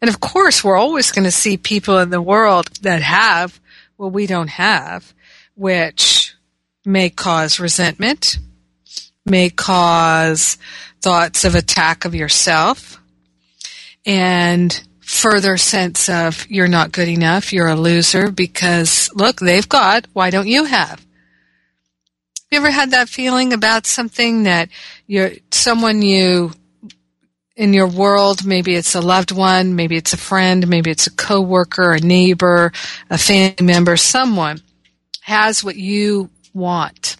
[0.00, 3.60] And of course, we're always going to see people in the world that have
[3.96, 5.12] what we don't have,
[5.56, 6.34] which
[6.84, 8.38] may cause resentment,
[9.24, 10.58] may cause
[11.00, 13.00] thoughts of attack of yourself,
[14.04, 20.06] and further sense of you're not good enough, you're a loser because look, they've got,
[20.12, 21.04] why don't you have?
[22.50, 24.68] You ever had that feeling about something that
[25.06, 26.52] you're someone you
[27.56, 31.12] in your world, maybe it's a loved one, maybe it's a friend, maybe it's a
[31.12, 32.72] coworker, a neighbor,
[33.10, 34.60] a family member, someone
[35.20, 37.16] has what you want.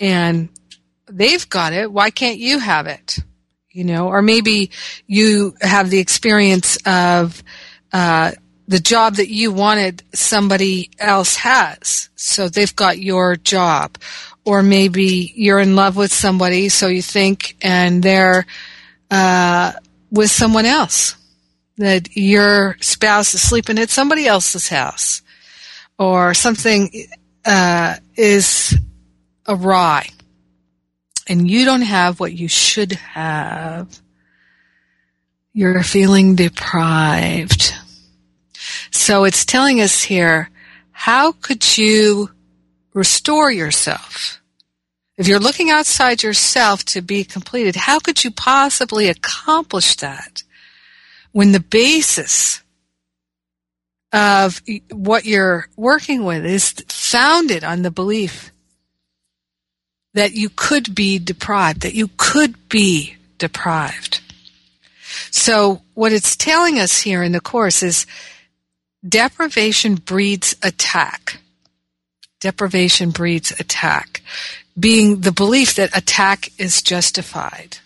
[0.00, 0.48] And
[1.16, 1.92] they've got it.
[1.92, 3.18] Why can't you have it?
[3.72, 4.70] you know, or maybe
[5.06, 7.42] you have the experience of
[7.92, 8.32] uh,
[8.68, 13.96] the job that you wanted somebody else has, so they've got your job,
[14.44, 18.46] or maybe you're in love with somebody, so you think, and they're
[19.10, 19.72] uh,
[20.10, 21.16] with someone else,
[21.78, 25.22] that your spouse is sleeping at somebody else's house,
[25.98, 26.90] or something
[27.46, 28.76] uh, is
[29.48, 30.08] awry
[31.26, 34.00] and you don't have what you should have,
[35.52, 37.74] you're feeling deprived.
[38.90, 40.50] So it's telling us here,
[40.90, 42.30] how could you
[42.94, 44.40] restore yourself?
[45.16, 50.42] If you're looking outside yourself to be completed, how could you possibly accomplish that
[51.32, 52.62] when the basis
[54.12, 58.52] of what you're working with is founded on the belief
[60.14, 64.20] that you could be deprived, that you could be deprived.
[65.30, 68.06] So what it's telling us here in the course is
[69.06, 71.38] deprivation breeds attack.
[72.40, 74.22] Deprivation breeds attack,
[74.78, 77.78] being the belief that attack is justified.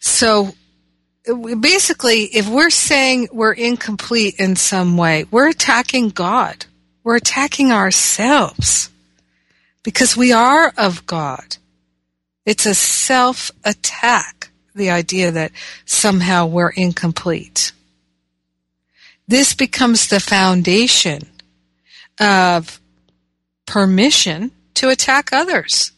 [0.00, 0.54] So
[1.60, 6.64] basically, if we're saying we're incomplete in some way, we're attacking God.
[7.04, 8.90] We're attacking ourselves
[9.88, 11.56] because we are of God.
[12.44, 15.50] It's a self attack, the idea that
[15.86, 17.72] somehow we're incomplete.
[19.26, 21.22] This becomes the foundation
[22.20, 22.78] of
[23.64, 25.92] permission to attack others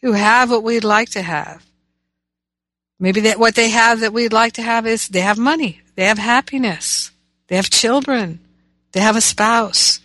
[0.00, 1.62] who have what we'd like to have.
[2.98, 6.06] Maybe that what they have that we'd like to have is they have money, they
[6.06, 7.10] have happiness,
[7.48, 8.40] they have children,
[8.92, 10.00] they have a spouse,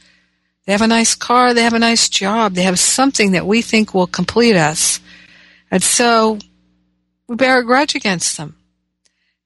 [0.66, 3.62] they have a nice car, they have a nice job, they have something that we
[3.62, 4.99] think will complete us.
[5.72, 6.38] And so
[7.28, 8.55] we bear a grudge against them.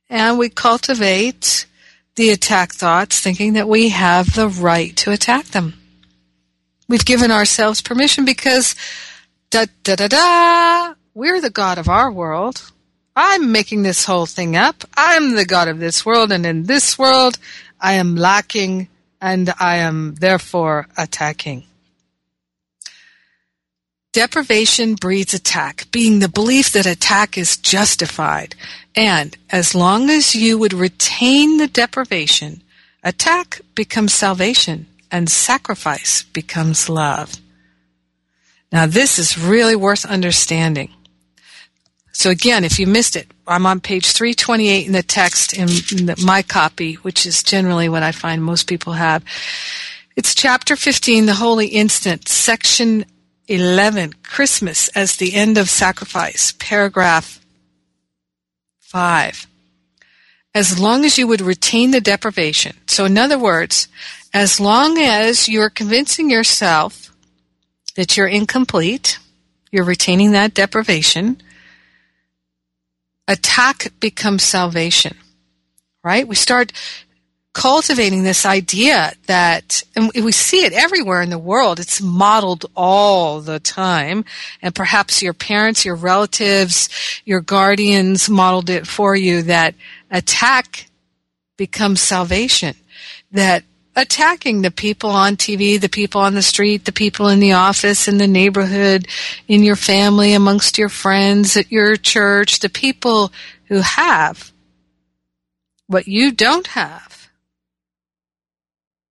[0.10, 1.66] And we cultivate
[2.16, 5.74] the attack thoughts thinking that we have the right to attack them.
[6.88, 8.76] We've given ourselves permission because
[9.50, 12.72] da da da da, we're the God of our world.
[13.16, 14.84] I'm making this whole thing up.
[14.96, 17.38] I'm the God of this world, and in this world,
[17.80, 18.90] I am lacking
[19.26, 21.64] and I am therefore attacking.
[24.14, 28.54] Deprivation breeds attack, being the belief that attack is justified.
[28.96, 32.62] And as long as you would retain the deprivation,
[33.04, 37.34] attack becomes salvation and sacrifice becomes love.
[38.72, 40.95] Now this is really worth understanding.
[42.16, 46.24] So again, if you missed it, I'm on page 328 in the text in the,
[46.26, 49.22] my copy, which is generally what I find most people have.
[50.16, 53.04] It's chapter 15, the Holy Instant, section
[53.50, 57.46] 11, Christmas as the end of sacrifice, paragraph
[58.80, 59.46] 5.
[60.56, 62.78] As long as you would retain the deprivation.
[62.88, 63.90] So in other words,
[64.34, 67.14] as long as you're convincing yourself
[67.98, 69.20] that you're incomplete,
[69.70, 71.42] you're retaining that deprivation,
[73.28, 75.18] attack becomes salvation,
[76.04, 76.28] right?
[76.28, 76.72] We start
[77.54, 83.40] cultivating this idea that, and we see it everywhere in the world, it's modeled all
[83.40, 84.26] the time.
[84.62, 86.90] And perhaps your parents, your relatives,
[87.24, 89.74] your guardians modeled it for you that
[90.12, 90.88] attack
[91.56, 92.76] becomes salvation.
[93.32, 93.64] That
[93.96, 98.08] attacking the people on TV, the people on the street, the people in the office,
[98.08, 99.08] in the neighborhood,
[99.48, 103.32] in your family, amongst your friends, at your church, the people
[103.68, 104.52] who have
[105.88, 107.30] what you don't have,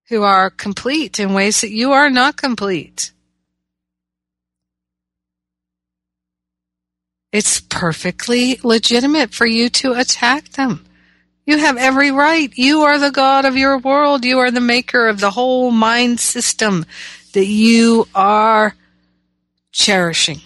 [0.08, 3.12] who are complete in ways that you are not complete.
[7.32, 10.84] It's perfectly legitimate for you to attack them.
[11.46, 12.50] You have every right.
[12.56, 14.24] You are the God of your world.
[14.24, 16.86] You are the maker of the whole mind system
[17.34, 18.74] that you are
[19.72, 20.40] cherishing.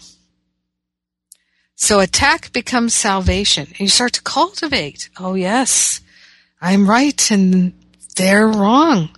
[1.76, 3.68] So attack becomes salvation.
[3.68, 5.09] And you start to cultivate.
[5.18, 6.01] Oh, yes,
[6.61, 7.72] I'm right and
[8.16, 9.11] they're wrong.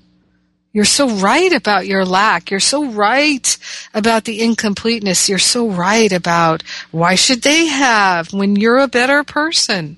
[0.73, 2.51] You're so right about your lack.
[2.51, 3.59] You're so right
[3.95, 5.29] about the incompleteness.
[5.29, 9.97] You're so right about why should they have when you're a better person?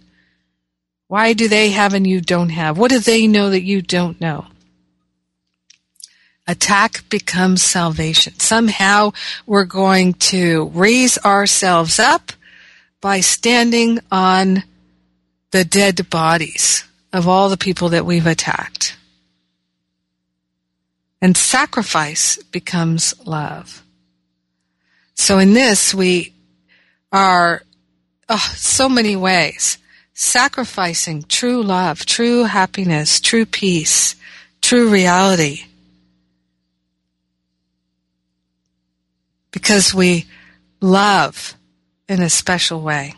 [1.12, 2.78] Why do they have and you don't have?
[2.78, 4.46] What do they know that you don't know?
[6.46, 8.40] Attack becomes salvation.
[8.40, 9.12] Somehow
[9.44, 12.32] we're going to raise ourselves up
[13.02, 14.64] by standing on
[15.50, 18.96] the dead bodies of all the people that we've attacked.
[21.20, 23.82] And sacrifice becomes love.
[25.12, 26.32] So in this, we
[27.12, 27.64] are
[28.30, 29.76] oh, so many ways
[30.14, 34.14] sacrificing true love, true happiness, true peace,
[34.60, 35.64] true reality.
[39.50, 40.26] Because we
[40.80, 41.54] love
[42.08, 43.14] in a special way.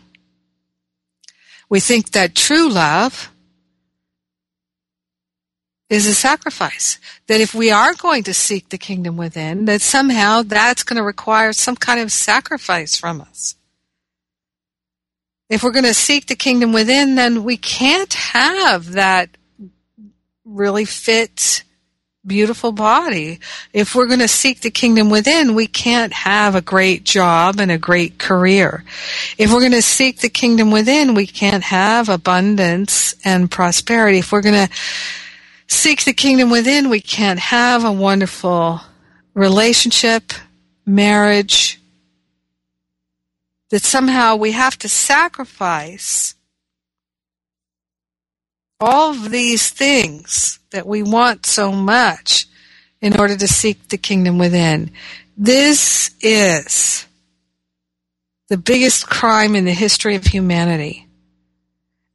[1.69, 3.31] We think that true love
[5.89, 6.99] is a sacrifice.
[7.27, 11.03] That if we are going to seek the kingdom within, that somehow that's going to
[11.03, 13.55] require some kind of sacrifice from us.
[15.47, 19.29] If we're going to seek the kingdom within, then we can't have that
[20.43, 21.63] really fit,
[22.25, 23.39] beautiful body.
[23.71, 27.71] If we're going to seek the kingdom within, we can't have a great job and
[27.71, 28.83] a great career.
[29.37, 34.19] If we're going to seek the kingdom within, we can't have abundance and prosperity.
[34.19, 34.73] If we're going to
[35.67, 38.81] seek the kingdom within, we can't have a wonderful
[39.35, 40.33] relationship,
[40.87, 41.79] marriage,
[43.69, 46.35] that somehow we have to sacrifice
[48.79, 52.47] all of these things that we want so much
[53.01, 54.91] in order to seek the kingdom within.
[55.37, 57.05] This is
[58.47, 61.07] the biggest crime in the history of humanity.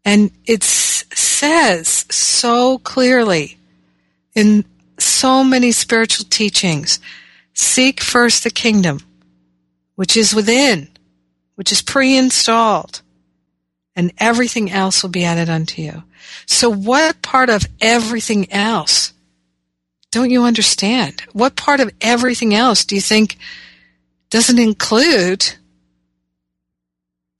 [0.04, 3.58] And it says so clearly
[4.34, 4.64] in
[4.98, 7.00] so many spiritual teachings
[7.54, 9.00] seek first the kingdom,
[9.96, 10.88] which is within,
[11.60, 13.02] which is pre installed,
[13.94, 16.02] and everything else will be added unto you.
[16.46, 19.12] So, what part of everything else
[20.10, 21.20] don't you understand?
[21.34, 23.36] What part of everything else do you think
[24.30, 25.52] doesn't include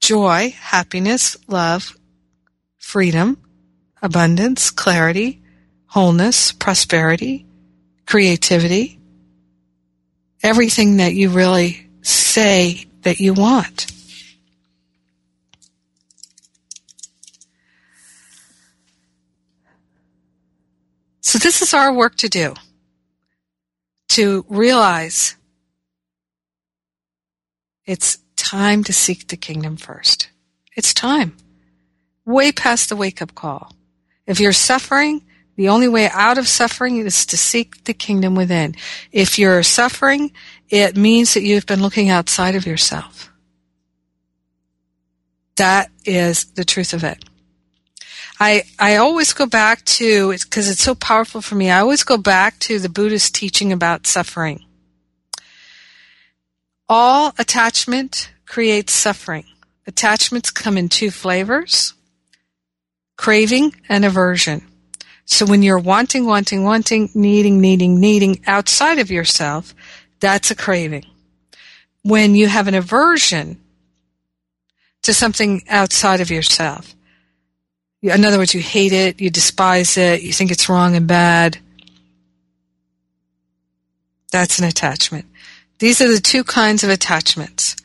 [0.01, 1.97] joy, happiness, love,
[2.77, 3.41] freedom,
[4.03, 5.41] abundance, clarity,
[5.87, 7.47] wholeness, prosperity,
[8.05, 8.99] creativity,
[10.43, 13.91] everything that you really say that you want.
[21.21, 22.55] So this is our work to do.
[24.09, 25.35] To realize
[27.85, 30.29] it's time to seek the kingdom first.
[30.75, 31.37] It's time
[32.25, 33.73] way past the wake up call.
[34.25, 35.21] If you're suffering,
[35.55, 38.75] the only way out of suffering is to seek the kingdom within.
[39.11, 40.31] If you're suffering,
[40.69, 43.31] it means that you've been looking outside of yourself.
[45.57, 47.23] That is the truth of it.
[48.43, 52.17] I, I always go back to, because it's so powerful for me, I always go
[52.17, 54.65] back to the Buddhist teaching about suffering.
[56.89, 59.45] All attachment creates suffering.
[59.85, 61.93] Attachments come in two flavors
[63.15, 64.65] craving and aversion.
[65.25, 69.75] So when you're wanting, wanting, wanting, needing, needing, needing outside of yourself,
[70.19, 71.05] that's a craving.
[72.01, 73.61] When you have an aversion
[75.03, 76.95] to something outside of yourself,
[78.01, 81.57] in other words, you hate it, you despise it, you think it's wrong and bad,
[84.31, 85.25] that's an attachment.
[85.79, 87.75] These are the two kinds of attachments.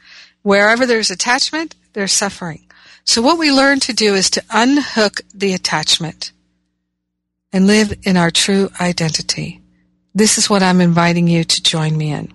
[0.42, 2.62] Wherever there's attachment, there's suffering.
[3.04, 6.32] So what we learn to do is to unhook the attachment
[7.52, 9.60] and live in our true identity.
[10.14, 12.32] This is what I'm inviting you to join me in.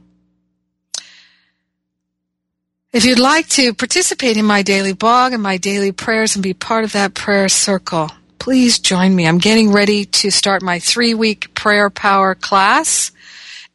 [2.93, 6.53] If you'd like to participate in my daily blog and my daily prayers and be
[6.53, 9.25] part of that prayer circle, please join me.
[9.25, 13.13] I'm getting ready to start my three week prayer power class.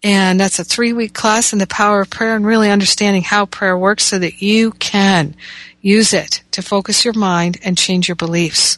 [0.03, 3.47] And that's a three week class in the power of prayer and really understanding how
[3.47, 5.35] prayer works so that you can
[5.81, 8.77] use it to focus your mind and change your beliefs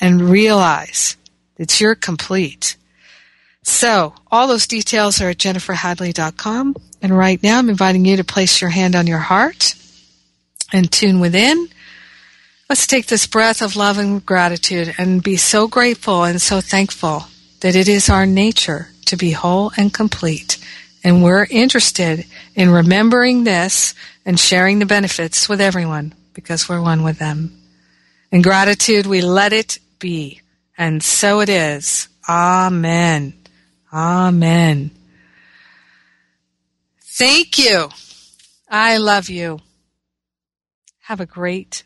[0.00, 1.16] and realize
[1.58, 2.76] that you're complete.
[3.62, 6.74] So, all those details are at jenniferhadley.com.
[7.02, 9.74] And right now, I'm inviting you to place your hand on your heart
[10.72, 11.68] and tune within.
[12.68, 17.26] Let's take this breath of love and gratitude and be so grateful and so thankful
[17.60, 20.58] that it is our nature to be whole and complete.
[21.04, 22.26] And we're interested
[22.56, 23.94] in remembering this
[24.24, 27.56] and sharing the benefits with everyone because we're one with them.
[28.32, 30.40] In gratitude, we let it be.
[30.76, 32.08] And so it is.
[32.28, 33.34] Amen.
[33.92, 34.90] Amen.
[37.18, 37.88] Thank you.
[38.68, 39.60] I love you.
[41.04, 41.85] Have a great.